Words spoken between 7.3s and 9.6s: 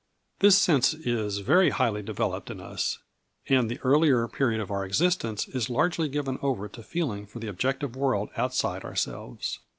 the objective world outside ourselves.